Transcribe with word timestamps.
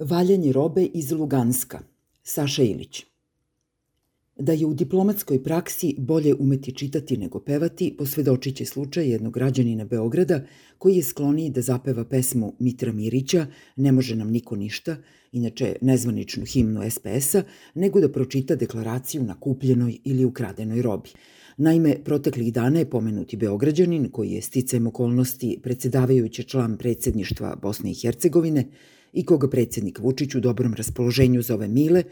Valjanje 0.00 0.52
robe 0.52 0.84
iz 0.84 1.12
Luganska. 1.12 1.80
Saša 2.22 2.62
Ilić. 2.62 3.04
Da 4.38 4.52
je 4.52 4.66
u 4.66 4.74
diplomatskoj 4.74 5.42
praksi 5.42 5.94
bolje 5.98 6.34
umeti 6.34 6.72
čitati 6.72 7.16
nego 7.16 7.40
pevati, 7.40 7.94
posvedočit 7.98 8.56
će 8.56 8.64
slučaj 8.64 9.10
jednog 9.10 9.32
građanina 9.34 9.84
Beograda 9.84 10.40
koji 10.78 10.96
je 10.96 11.02
skloniji 11.02 11.50
da 11.50 11.60
zapeva 11.60 12.04
pesmu 12.04 12.52
Mitra 12.58 12.92
Mirića 12.92 13.46
Ne 13.76 13.92
može 13.92 14.16
nam 14.16 14.30
niko 14.30 14.56
ništa, 14.56 14.96
inače 15.32 15.76
nezvaničnu 15.80 16.44
himnu 16.44 16.90
SPS-a, 16.90 17.42
nego 17.74 18.00
da 18.00 18.12
pročita 18.12 18.56
deklaraciju 18.56 19.22
na 19.22 19.40
kupljenoj 19.40 19.98
ili 20.04 20.24
ukradenoj 20.24 20.82
robi. 20.82 21.10
Naime, 21.56 22.04
proteklih 22.04 22.52
dana 22.52 22.78
je 22.78 22.90
pomenuti 22.90 23.36
Beograđanin, 23.36 24.08
koji 24.10 24.30
je 24.30 24.42
sticajem 24.42 24.86
okolnosti 24.86 25.58
predsedavajući 25.62 26.44
član 26.44 26.78
predsedništva 26.78 27.56
Bosne 27.62 27.90
i 27.90 27.94
Hercegovine, 27.94 28.64
i 29.12 29.24
koga 29.24 29.50
predsednik 29.50 29.98
Vučić 29.98 30.34
u 30.34 30.40
dobrom 30.40 30.74
raspoloženju 30.74 31.42
zove 31.42 31.68
Mile, 31.68 32.02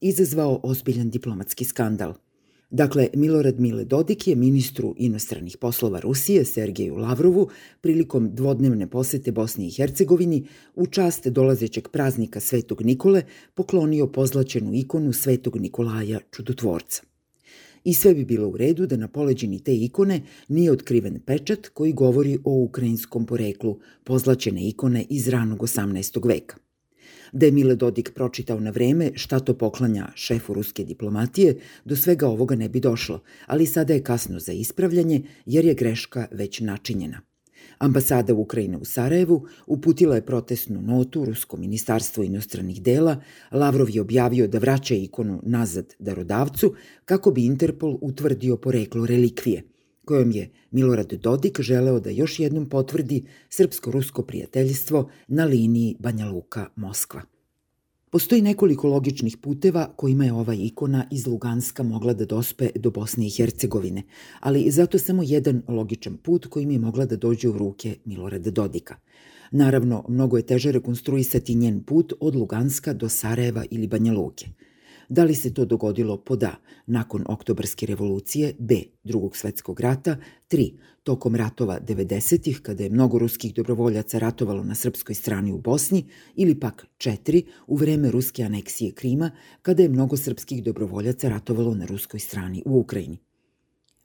izazvao 0.00 0.60
ozbiljan 0.62 1.10
diplomatski 1.10 1.64
skandal. 1.64 2.14
Dakle, 2.70 3.08
Milorad 3.14 3.60
Mile 3.60 3.84
Dodik 3.84 4.28
je 4.28 4.36
ministru 4.36 4.94
inostranih 4.98 5.56
poslova 5.60 6.00
Rusije 6.00 6.44
Sergeju 6.44 6.96
Lavrovu 6.96 7.48
prilikom 7.80 8.34
dvodnevne 8.34 8.90
posete 8.90 9.32
Bosni 9.32 9.66
i 9.66 9.70
Hercegovini 9.70 10.46
u 10.74 10.86
čast 10.86 11.26
dolazećeg 11.26 11.88
praznika 11.88 12.40
Svetog 12.40 12.82
Nikole 12.82 13.22
poklonio 13.54 14.06
pozlačenu 14.06 14.74
ikonu 14.74 15.12
Svetog 15.12 15.56
Nikolaja 15.56 16.20
Čudotvorca. 16.30 17.15
I 17.86 17.94
sve 17.94 18.14
bi 18.14 18.24
bilo 18.24 18.48
u 18.48 18.56
redu 18.56 18.86
da 18.86 18.96
na 18.96 19.08
poleđini 19.08 19.60
te 19.64 19.76
ikone 19.76 20.20
nije 20.48 20.72
otkriven 20.72 21.20
pečat 21.26 21.68
koji 21.68 21.92
govori 21.92 22.38
o 22.44 22.52
ukrajinskom 22.52 23.26
poreklu 23.26 23.78
pozlačene 24.04 24.68
ikone 24.68 25.04
iz 25.10 25.28
ranog 25.28 25.58
18. 25.58 26.28
veka. 26.28 26.56
Da 27.32 27.46
je 27.46 27.52
Mile 27.52 27.74
Dodik 27.74 28.10
pročitao 28.14 28.60
na 28.60 28.70
vreme 28.70 29.10
šta 29.14 29.40
to 29.40 29.54
poklanja 29.54 30.08
šefu 30.14 30.54
ruske 30.54 30.84
diplomatije, 30.84 31.56
do 31.84 31.96
svega 31.96 32.28
ovoga 32.28 32.56
ne 32.56 32.68
bi 32.68 32.80
došlo, 32.80 33.22
ali 33.46 33.66
sada 33.66 33.94
je 33.94 34.02
kasno 34.02 34.38
za 34.40 34.52
ispravljanje 34.52 35.22
jer 35.46 35.64
je 35.64 35.74
greška 35.74 36.26
već 36.30 36.60
načinjena. 36.60 37.20
Ambasada 37.78 38.34
Ukrajine 38.34 38.76
u 38.76 38.84
Sarajevu 38.84 39.46
uputila 39.66 40.14
je 40.14 40.26
protestnu 40.26 40.82
notu 40.82 41.24
Rusko 41.24 41.56
ministarstvo 41.56 42.24
inostranih 42.24 42.82
dela, 42.82 43.22
Lavrov 43.52 43.90
je 43.90 44.00
objavio 44.00 44.48
da 44.48 44.58
vraća 44.58 44.94
ikonu 44.94 45.40
nazad 45.42 45.94
darodavcu 45.98 46.74
kako 47.04 47.30
bi 47.30 47.44
Interpol 47.44 47.98
utvrdio 48.00 48.56
poreklo 48.56 49.06
relikvije, 49.06 49.62
kojom 50.04 50.30
je 50.30 50.50
Milorad 50.70 51.12
Dodik 51.12 51.60
želeo 51.60 52.00
da 52.00 52.10
još 52.10 52.40
jednom 52.40 52.68
potvrdi 52.68 53.24
srpsko-rusko 53.50 54.22
prijateljstvo 54.22 55.10
na 55.28 55.44
liniji 55.44 55.96
Banja 55.98 56.26
Luka-Moskva. 56.26 57.35
Postoji 58.16 58.42
nekoliko 58.42 58.88
logičnih 58.88 59.36
puteva 59.36 59.92
kojima 59.96 60.24
je 60.24 60.32
ova 60.32 60.54
ikona 60.54 61.04
iz 61.10 61.26
Luganska 61.26 61.82
mogla 61.82 62.14
da 62.14 62.24
dospe 62.24 62.70
do 62.74 62.90
Bosne 62.90 63.26
i 63.26 63.30
Hercegovine, 63.30 64.02
ali 64.40 64.70
zato 64.70 64.98
samo 64.98 65.22
jedan 65.22 65.62
logičan 65.68 66.16
put 66.16 66.46
kojim 66.46 66.70
je 66.70 66.78
mogla 66.78 67.06
da 67.06 67.16
dođe 67.16 67.48
u 67.48 67.58
ruke 67.58 67.96
Milorada 68.04 68.50
Dodika. 68.50 68.96
Naravno, 69.50 70.04
mnogo 70.08 70.36
je 70.36 70.46
teže 70.46 70.72
rekonstruisati 70.72 71.54
njen 71.54 71.82
put 71.82 72.12
od 72.20 72.36
Luganska 72.36 72.92
do 72.92 73.08
Sarajeva 73.08 73.64
ili 73.70 73.86
Banja 73.86 74.12
Luke– 74.12 74.46
Da 75.08 75.24
li 75.24 75.34
se 75.34 75.54
to 75.54 75.64
dogodilo 75.64 76.16
pod 76.16 76.42
A. 76.42 76.54
Nakon 76.86 77.24
oktobarske 77.28 77.86
revolucije, 77.86 78.54
B. 78.58 78.74
drugog 79.04 79.36
svetskog 79.36 79.80
rata, 79.80 80.16
3. 80.50 80.72
Tokom 81.02 81.34
ratova 81.34 81.80
90-ih, 81.80 82.60
kada 82.62 82.84
je 82.84 82.90
mnogo 82.90 83.18
ruskih 83.18 83.54
dobrovoljaca 83.54 84.18
ratovalo 84.18 84.64
na 84.64 84.74
srpskoj 84.74 85.14
strani 85.14 85.52
u 85.52 85.58
Bosni, 85.58 86.04
ili 86.34 86.60
pak 86.60 86.86
4. 86.98 87.44
u 87.66 87.76
vreme 87.76 88.10
ruske 88.10 88.42
aneksije 88.42 88.92
Krima, 88.92 89.30
kada 89.62 89.82
je 89.82 89.88
mnogo 89.88 90.16
srpskih 90.16 90.64
dobrovoljaca 90.64 91.28
ratovalo 91.28 91.74
na 91.74 91.86
ruskoj 91.86 92.20
strani 92.20 92.62
u 92.66 92.78
Ukrajini. 92.80 93.18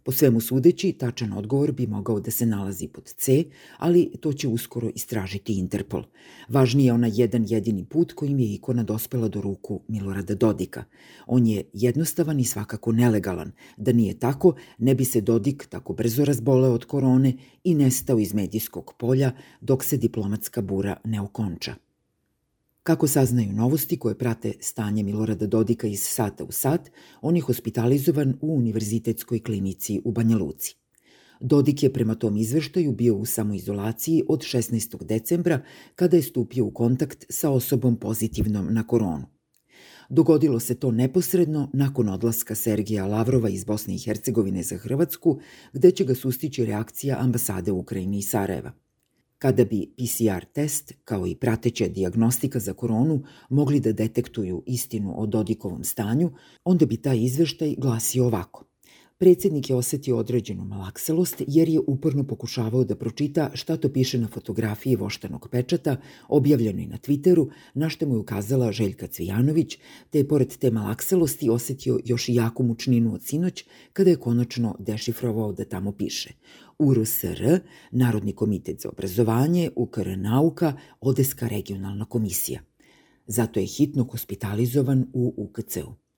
Po 0.03 0.11
svemu 0.11 0.41
sudeći, 0.41 0.91
tačan 0.91 1.33
odgovor 1.33 1.71
bi 1.71 1.87
mogao 1.87 2.19
da 2.19 2.31
se 2.31 2.45
nalazi 2.45 2.87
pod 2.87 3.03
C, 3.03 3.43
ali 3.77 4.11
to 4.19 4.33
će 4.33 4.47
uskoro 4.47 4.89
istražiti 4.95 5.53
Interpol. 5.53 6.03
Važniji 6.49 6.85
je 6.85 6.93
ona 6.93 7.07
jedan 7.13 7.45
jedini 7.47 7.85
put 7.85 8.13
kojim 8.13 8.39
je 8.39 8.53
ikona 8.53 8.83
dospela 8.83 9.27
do 9.27 9.41
ruku 9.41 9.81
Milorada 9.87 10.35
Dodika. 10.35 10.83
On 11.27 11.47
je 11.47 11.63
jednostavan 11.73 12.39
i 12.39 12.45
svakako 12.45 12.91
nelegalan. 12.91 13.51
Da 13.77 13.93
nije 13.93 14.19
tako, 14.19 14.55
ne 14.77 14.95
bi 14.95 15.05
se 15.05 15.21
Dodik 15.21 15.65
tako 15.65 15.93
brzo 15.93 16.25
razboleo 16.25 16.73
od 16.73 16.85
korone 16.85 17.33
i 17.63 17.75
nestao 17.75 18.19
iz 18.19 18.33
medijskog 18.33 18.93
polja 18.99 19.31
dok 19.61 19.83
se 19.83 19.97
diplomatska 19.97 20.61
bura 20.61 20.97
ne 21.03 21.21
okonča. 21.21 21.90
Kako 22.83 23.07
saznaju 23.07 23.53
novosti 23.53 23.99
koje 23.99 24.17
prate 24.17 24.53
stanje 24.59 25.03
Milorada 25.03 25.47
Dodika 25.47 25.87
iz 25.87 26.03
sata 26.03 26.43
u 26.43 26.51
sat, 26.51 26.89
on 27.21 27.35
je 27.35 27.41
hospitalizovan 27.41 28.37
u 28.41 28.55
Univerzitetskoj 28.55 29.39
klinici 29.39 30.01
u 30.05 30.11
Banja 30.11 30.37
Luci. 30.37 30.75
Dodik 31.39 31.83
je 31.83 31.93
prema 31.93 32.15
tom 32.15 32.37
izveštaju 32.37 32.91
bio 32.91 33.15
u 33.15 33.25
samoizolaciji 33.25 34.23
od 34.29 34.39
16. 34.39 35.03
decembra 35.03 35.61
kada 35.95 36.17
je 36.17 36.23
stupio 36.23 36.65
u 36.65 36.71
kontakt 36.71 37.25
sa 37.29 37.49
osobom 37.49 37.95
pozitivnom 37.95 38.73
na 38.73 38.87
koronu. 38.87 39.25
Dogodilo 40.09 40.59
se 40.59 40.75
to 40.75 40.91
neposredno 40.91 41.69
nakon 41.73 42.09
odlaska 42.09 42.55
Sergija 42.55 43.05
Lavrova 43.05 43.49
iz 43.49 43.63
Bosne 43.63 43.95
i 43.95 43.99
Hercegovine 43.99 44.63
za 44.63 44.77
Hrvatsku, 44.77 45.39
gde 45.73 45.91
će 45.91 46.05
ga 46.05 46.15
sustići 46.15 46.65
reakcija 46.65 47.17
ambasade 47.19 47.71
Ukrajine 47.71 48.17
i 48.17 48.21
Sarajeva. 48.21 48.71
Kada 49.41 49.65
bi 49.65 49.93
PCR 49.97 50.45
test, 50.53 50.93
kao 51.03 51.27
i 51.27 51.35
prateća 51.35 51.87
diagnostika 51.87 52.59
za 52.59 52.73
koronu, 52.73 53.23
mogli 53.49 53.79
da 53.79 53.91
detektuju 53.91 54.63
istinu 54.65 55.21
o 55.21 55.25
Dodikovom 55.25 55.83
stanju, 55.83 56.31
onda 56.63 56.85
bi 56.85 56.97
taj 56.97 57.17
izveštaj 57.17 57.75
glasio 57.77 58.25
ovako. 58.25 58.70
Predsednik 59.21 59.69
je 59.69 59.75
osetio 59.75 60.17
određenu 60.17 60.65
malakselost 60.65 61.41
jer 61.47 61.69
je 61.69 61.79
uporno 61.87 62.23
pokušavao 62.23 62.83
da 62.83 62.95
pročita 62.95 63.51
šta 63.53 63.77
to 63.77 63.89
piše 63.89 64.17
na 64.17 64.27
fotografiji 64.27 64.95
voštanog 64.95 65.47
pečata, 65.51 65.97
objavljenoj 66.27 66.85
na 66.85 66.97
Twitteru, 66.97 67.49
na 67.73 67.89
što 67.89 68.07
mu 68.07 68.15
je 68.15 68.19
ukazala 68.19 68.71
Željka 68.71 69.07
Cvijanović, 69.07 69.77
te 70.09 70.17
je 70.17 70.27
pored 70.27 70.57
te 70.57 70.71
malakselosti 70.71 71.49
osetio 71.49 71.99
još 72.05 72.29
i 72.29 72.35
jaku 72.35 72.63
mučninu 72.63 73.13
od 73.13 73.23
sinoć 73.23 73.65
kada 73.93 74.09
je 74.09 74.15
konačno 74.15 74.75
dešifrovao 74.79 75.53
da 75.53 75.65
tamo 75.65 75.91
piše 75.91 76.33
URSR, 76.79 77.59
Narodni 77.91 78.33
komitet 78.33 78.81
za 78.81 78.89
obrazovanje, 78.89 79.69
UKR 79.75 80.17
nauka, 80.17 80.73
Odeska 81.01 81.47
regionalna 81.47 82.05
komisija. 82.05 82.61
Zato 83.27 83.59
je 83.59 83.65
hitno 83.65 84.03
hospitalizovan 84.03 85.07
u 85.13 85.33
UKC-u. 85.37 86.10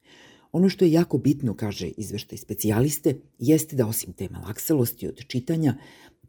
Ono 0.54 0.70
što 0.70 0.86
je 0.86 0.92
jako 0.92 1.18
bitno, 1.18 1.54
kaže 1.54 1.88
izveštaj 1.88 2.38
specijaliste, 2.38 3.16
jeste 3.40 3.76
da 3.76 3.88
osim 3.88 4.14
te 4.14 4.30
malakselosti 4.30 5.08
od 5.08 5.26
čitanja, 5.28 5.76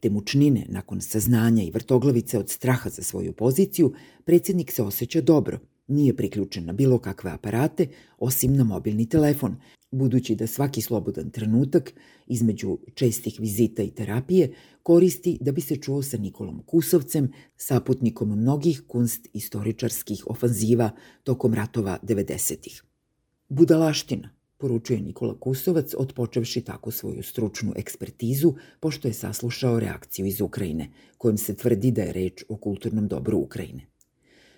te 0.01 0.11
mučnine 0.11 0.67
nakon 0.69 1.01
saznanja 1.01 1.63
i 1.63 1.71
vrtoglavice 1.71 2.39
od 2.39 2.51
straha 2.51 2.91
za 2.91 3.03
svoju 3.03 3.33
poziciju, 3.33 3.93
predsednik 4.25 4.73
se 4.73 4.83
osjeća 4.83 5.21
dobro, 5.21 5.59
nije 5.87 6.17
priključen 6.17 6.65
na 6.65 6.73
bilo 6.73 6.99
kakve 6.99 7.31
aparate, 7.31 7.87
osim 8.19 8.57
na 8.57 8.65
mobilni 8.65 9.09
telefon, 9.09 9.57
budući 9.91 10.35
da 10.35 10.47
svaki 10.47 10.83
slobodan 10.83 11.31
trenutak 11.31 11.95
između 12.27 12.79
čestih 12.95 13.37
vizita 13.41 13.83
i 13.83 13.91
terapije 13.91 14.55
koristi 14.83 15.39
da 15.41 15.53
bi 15.53 15.61
se 15.61 15.77
čuo 15.77 16.03
sa 16.03 16.19
Nikolom 16.19 16.63
Kusovcem, 16.67 17.33
saputnikom 17.57 18.39
mnogih 18.39 18.83
kunst 18.89 19.29
istoričarskih 19.33 20.25
ofanziva 20.27 20.91
tokom 21.25 21.55
ratova 21.55 21.99
90-ih. 22.03 22.94
Budalaština, 23.55 24.31
poručuje 24.59 25.01
Nikola 25.01 25.37
Kusovac, 25.41 25.95
odpočevši 25.99 26.61
tako 26.61 26.91
svoju 26.91 27.23
stručnu 27.23 27.73
ekspertizu, 27.77 28.55
pošto 28.81 29.09
je 29.09 29.15
saslušao 29.15 29.81
reakciju 29.81 30.27
iz 30.27 30.41
Ukrajine, 30.41 30.89
kojom 31.19 31.37
se 31.39 31.55
tvrdi 31.57 31.91
da 31.91 32.03
je 32.03 32.13
reč 32.13 32.45
o 32.49 32.57
kulturnom 32.57 33.09
dobru 33.09 33.39
Ukrajine. 33.39 33.87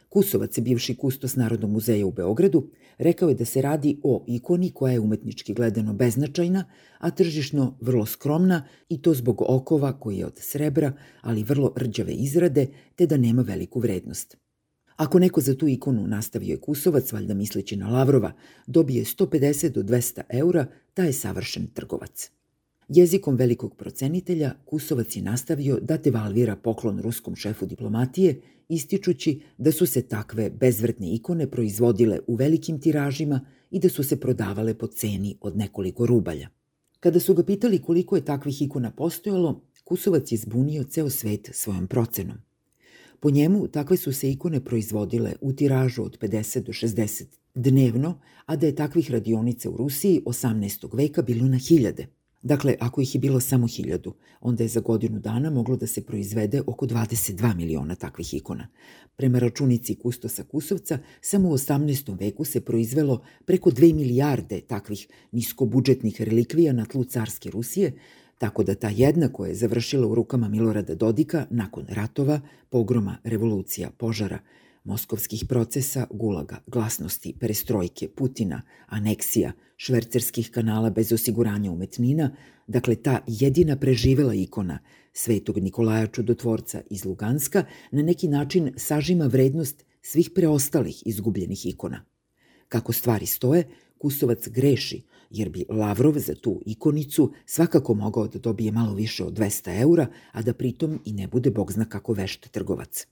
Kusovac, 0.09 0.59
bivši 0.59 0.95
kustos 0.97 1.37
Narodnog 1.37 1.71
muzeja 1.71 2.07
u 2.07 2.13
Beogradu, 2.13 2.71
rekao 2.99 3.29
je 3.29 3.35
da 3.35 3.45
se 3.45 3.63
radi 3.63 3.99
o 4.03 4.25
ikoni 4.27 4.71
koja 4.71 4.93
je 4.93 5.01
umetnički 5.01 5.55
gledano 5.55 5.93
beznačajna, 5.95 6.65
a 6.99 7.11
tržišno 7.11 7.77
vrlo 7.81 8.07
skromna 8.07 8.63
i 8.89 9.03
to 9.03 9.15
zbog 9.15 9.43
okova 9.49 9.93
koji 10.01 10.19
je 10.19 10.27
od 10.27 10.39
srebra, 10.39 10.93
ali 11.21 11.45
vrlo 11.45 11.73
rđave 11.77 12.13
izrade, 12.13 12.67
te 12.95 13.07
da 13.07 13.17
nema 13.17 13.43
veliku 13.43 13.81
vrednost. 13.81 14.46
Ako 14.97 15.19
neko 15.19 15.41
za 15.41 15.55
tu 15.55 15.69
ikonu 15.69 16.07
nastavio 16.07 16.51
je 16.51 16.61
Kusovac, 16.61 17.13
valjda 17.13 17.35
misleći 17.35 17.77
na 17.77 17.89
Lavrova, 17.89 18.33
dobije 18.67 19.05
150 19.05 19.69
do 19.69 19.83
200 19.83 20.23
eura, 20.29 20.67
taj 20.95 21.07
je 21.07 21.13
savršen 21.13 21.67
trgovac. 21.67 22.31
Jezikom 22.89 23.37
velikog 23.37 23.77
procenitelja, 23.77 24.55
Kusovac 24.65 25.17
je 25.17 25.23
nastavio 25.23 25.79
da 25.81 25.97
devalvira 25.97 26.57
poklon 26.57 27.01
ruskom 27.01 27.37
šefu 27.37 27.67
diplomatije, 27.67 28.41
ističući 28.69 29.41
da 29.59 29.73
su 29.73 29.87
se 29.87 30.03
takve 30.03 30.51
bezvrtne 30.51 31.15
ikone 31.15 31.51
proizvodile 31.51 32.21
u 32.27 32.35
velikim 32.35 32.81
tiražima 32.81 33.41
i 33.71 33.81
da 33.81 33.89
su 33.89 34.03
se 34.03 34.21
prodavale 34.21 34.75
po 34.75 34.87
ceni 34.87 35.37
od 35.41 35.57
nekoliko 35.57 36.07
rubalja. 36.07 36.49
Kada 37.01 37.21
su 37.21 37.35
ga 37.35 37.43
pitali 37.43 37.83
koliko 37.83 38.17
je 38.17 38.25
takvih 38.25 38.63
ikona 38.63 38.91
postojalo, 38.91 39.63
Kusovac 39.85 40.33
je 40.33 40.39
zbunio 40.39 40.85
ceo 40.85 41.11
svet 41.11 41.51
svojom 41.53 41.87
procenom. 41.87 42.37
Po 43.21 43.31
njemu 43.31 43.69
takve 43.69 43.97
su 43.97 44.13
se 44.13 44.31
ikone 44.31 44.65
proizvodile 44.65 45.33
u 45.41 45.53
tiražu 45.53 46.03
od 46.03 46.19
50 46.19 46.63
do 46.63 46.73
60 46.73 47.25
dnevno, 47.55 48.21
a 48.47 48.57
da 48.57 48.67
je 48.67 48.75
takvih 48.75 49.11
radionica 49.11 49.71
u 49.71 49.77
Rusiji 49.77 50.23
18. 50.27 50.97
veka 50.97 51.23
bilo 51.23 51.49
na 51.49 51.59
hiljade. 51.59 52.07
Dakle, 52.43 52.77
ako 52.81 53.01
ih 53.01 53.15
je 53.15 53.19
bilo 53.21 53.41
samo 53.41 53.67
hiljadu, 53.67 54.15
onda 54.41 54.65
je 54.65 54.69
za 54.69 54.81
godinu 54.81 55.19
dana 55.19 55.51
moglo 55.51 55.77
da 55.77 55.87
se 55.87 56.03
proizvede 56.03 56.63
oko 56.67 56.87
22 56.87 57.57
miliona 57.57 57.95
takvih 57.95 58.35
ikona. 58.35 58.69
Prema 59.17 59.39
računici 59.39 59.95
Kustosa 59.95 60.45
Kusovca, 60.45 60.99
samo 61.21 61.49
u 61.49 61.53
18. 61.53 62.21
veku 62.21 62.45
se 62.45 62.61
proizvelo 62.61 63.23
preko 63.45 63.71
2 63.71 63.95
milijarde 63.95 64.61
takvih 64.61 65.09
niskobudžetnih 65.33 66.23
relikvija 66.23 66.73
na 66.73 66.85
tlu 66.85 67.05
carske 67.05 67.51
Rusije, 67.51 67.93
tako 68.39 68.63
da 68.63 68.75
ta 68.75 68.89
jedna 68.89 69.29
koja 69.29 69.49
je 69.49 69.55
završila 69.55 70.07
u 70.07 70.15
rukama 70.15 70.49
Milorada 70.49 70.95
Dodika 70.95 71.47
nakon 71.51 71.87
ratova, 71.89 72.41
pogroma, 72.71 73.19
revolucija, 73.25 73.91
požara, 73.91 74.39
moskovskih 74.85 75.45
procesa, 75.49 76.07
gulaga, 76.11 76.57
glasnosti, 76.67 77.35
perestrojke, 77.41 78.09
Putina, 78.09 78.63
aneksija, 78.87 79.53
švercerskih 79.77 80.51
kanala 80.51 80.91
bez 80.91 81.13
osiguranja 81.13 81.73
umetnina, 81.73 82.31
dakle 82.67 82.97
ta 82.97 83.21
jedina 83.27 83.77
preživela 83.77 84.35
ikona 84.35 84.79
Svetog 85.13 85.59
Nikolaja 85.59 86.07
Čudotvorca 86.07 86.81
iz 86.91 87.05
Luganska 87.05 87.65
na 87.91 88.03
neki 88.03 88.29
način 88.29 88.73
sažima 88.77 89.27
vrednost 89.27 89.85
svih 90.03 90.31
preostalih 90.35 91.03
izgubljenih 91.07 91.67
ikona. 91.67 92.05
Kako 92.69 92.93
stvari 92.93 93.27
stoje, 93.27 93.65
Kusovac 93.99 94.49
greši, 94.49 95.03
jer 95.31 95.49
bi 95.49 95.65
Lavrov 95.69 96.19
za 96.19 96.35
tu 96.35 96.63
ikonicu 96.67 97.33
svakako 97.47 97.95
mogao 97.95 98.29
da 98.29 98.39
dobije 98.39 98.73
malo 98.73 98.95
više 98.95 99.25
od 99.25 99.39
200 99.39 99.81
eura, 99.81 100.07
a 100.33 100.43
da 100.43 100.55
pritom 100.55 101.01
i 101.05 101.13
ne 101.13 101.29
bude 101.29 101.51
bog 101.51 101.73
zna 101.73 101.85
kako 101.85 102.13
vešt 102.13 102.49
trgovac. 102.51 103.07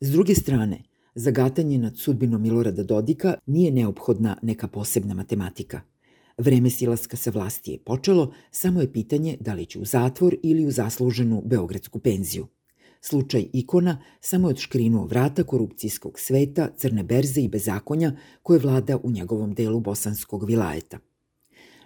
S 0.00 0.10
druge 0.10 0.34
strane, 0.34 0.82
Za 1.14 1.30
gatanje 1.30 1.78
nad 1.78 1.98
sudbinom 1.98 2.42
Milorada 2.42 2.82
Dodika 2.82 3.34
nije 3.46 3.70
neophodna 3.70 4.36
neka 4.42 4.68
posebna 4.68 5.14
matematika. 5.14 5.80
Vreme 6.38 6.70
silaska 6.70 7.16
sa 7.16 7.30
vlasti 7.30 7.72
je 7.72 7.78
počelo, 7.78 8.32
samo 8.50 8.80
je 8.80 8.92
pitanje 8.92 9.36
da 9.40 9.54
li 9.54 9.66
će 9.66 9.78
u 9.78 9.84
zatvor 9.84 10.36
ili 10.42 10.66
u 10.66 10.70
zasluženu 10.70 11.42
beogradsku 11.44 11.98
penziju. 11.98 12.46
Slučaj 13.04 13.46
ikona 13.52 13.98
samo 14.20 14.48
je 14.48 14.50
odškrinuo 14.50 15.06
vrata 15.06 15.44
korupcijskog 15.44 16.18
sveta, 16.18 16.68
crne 16.76 17.02
berze 17.02 17.40
i 17.40 17.48
bezakonja 17.48 18.16
koje 18.42 18.58
vlada 18.58 18.96
u 19.02 19.10
njegovom 19.10 19.54
delu 19.54 19.80
bosanskog 19.80 20.44
vilajeta– 20.44 20.98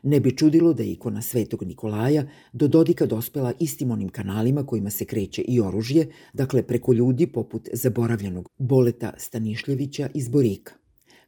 Ne 0.07 0.21
bi 0.21 0.37
čudilo 0.37 0.73
da 0.73 0.83
je 0.83 0.93
ikona 0.93 1.23
Svetog 1.23 1.63
Nikolaja 1.63 2.27
do 2.53 2.69
Dodika 2.69 3.07
dospela 3.07 3.53
istim 3.61 3.91
onim 3.91 4.09
kanalima 4.09 4.67
kojima 4.67 4.91
se 4.91 5.05
kreće 5.05 5.43
i 5.43 5.61
oružje, 5.61 6.09
dakle 6.33 6.63
preko 6.63 6.93
ljudi 6.93 7.27
poput 7.27 7.69
zaboravljenog 7.73 8.49
Boleta 8.59 9.13
Stanišljevića 9.17 10.09
iz 10.15 10.29
Borika. 10.29 10.75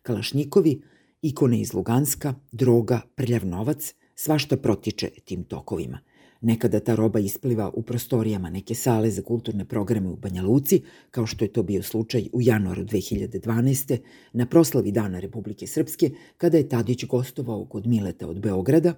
Kalašnjikovi, 0.03 0.83
ikone 1.23 1.61
iz 1.61 1.75
Luganska, 1.75 2.35
droga, 2.53 3.01
prljav 3.15 3.47
novac, 3.47 3.95
svašta 4.15 4.57
protiče 4.57 5.11
tim 5.25 5.45
tokovima. 5.45 5.99
Nekada 6.41 6.81
ta 6.81 6.95
roba 6.95 7.19
ispliva 7.19 7.71
u 7.75 7.83
prostorijama 7.83 8.51
neke 8.51 8.75
sale 8.75 9.11
za 9.11 9.23
kulturne 9.23 9.65
programe 9.65 10.09
u 10.09 10.17
Banja 10.17 10.43
Luci, 10.43 10.83
kao 11.11 11.27
što 11.27 11.45
je 11.45 11.53
to 11.53 11.63
bio 11.63 11.83
slučaj 11.83 12.29
u 12.33 12.43
januaru 12.43 12.85
2012. 12.85 13.99
na 14.33 14.47
proslavi 14.47 14.93
Dana 14.93 15.19
Republike 15.19 15.67
Srpske, 15.67 16.11
kada 16.37 16.57
je 16.57 16.69
Tadić 16.69 17.05
gostovao 17.05 17.65
kod 17.65 17.87
Mileta 17.87 18.29
od 18.29 18.41
Beograda, 18.41 18.95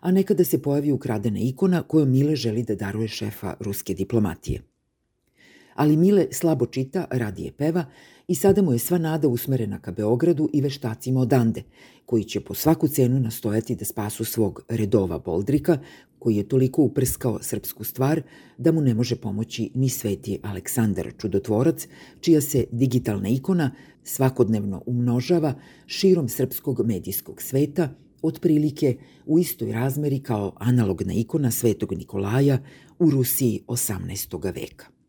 a 0.00 0.10
nekada 0.10 0.44
se 0.44 0.62
pojavi 0.62 0.92
ukradena 0.92 1.38
ikona 1.40 1.82
kojom 1.82 2.10
Mile 2.10 2.36
želi 2.36 2.62
da 2.62 2.74
daruje 2.74 3.08
šefa 3.08 3.54
ruske 3.60 3.94
diplomatije. 3.94 4.71
Ali 5.74 5.96
Mile 5.96 6.26
slabo 6.30 6.66
čita, 6.66 7.06
radije 7.10 7.52
peva 7.52 7.84
i 8.28 8.34
sada 8.34 8.62
mu 8.62 8.72
je 8.72 8.78
sva 8.78 8.98
nada 8.98 9.28
usmerena 9.28 9.78
ka 9.78 9.92
Beogradu 9.92 10.48
i 10.52 10.60
veštacima 10.60 11.20
odande, 11.20 11.62
koji 12.06 12.24
će 12.24 12.40
po 12.40 12.54
svaku 12.54 12.88
cenu 12.88 13.20
nastojati 13.20 13.74
da 13.74 13.84
spasu 13.84 14.24
svog 14.24 14.62
redova 14.68 15.18
Boldrika, 15.18 15.78
koji 16.18 16.36
je 16.36 16.48
toliko 16.48 16.82
uprskao 16.82 17.38
srpsku 17.42 17.84
stvar 17.84 18.22
da 18.58 18.72
mu 18.72 18.80
ne 18.80 18.94
može 18.94 19.16
pomoći 19.16 19.70
ni 19.74 19.88
sveti 19.88 20.38
Aleksandar 20.42 21.12
Čudotvorac, 21.18 21.88
čija 22.20 22.40
se 22.40 22.64
digitalna 22.70 23.28
ikona 23.28 23.70
svakodnevno 24.04 24.82
umnožava 24.86 25.54
širom 25.86 26.28
srpskog 26.28 26.86
medijskog 26.86 27.42
sveta, 27.42 27.88
otprilike 28.22 28.96
u 29.26 29.38
istoj 29.38 29.72
razmeri 29.72 30.20
kao 30.20 30.52
analogna 30.56 31.12
ikona 31.12 31.50
svetog 31.50 31.92
Nikolaja 31.92 32.58
u 32.98 33.10
Rusiji 33.10 33.60
18. 33.66 34.54
veka. 34.54 35.01